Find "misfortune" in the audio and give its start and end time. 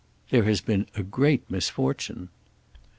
1.47-2.29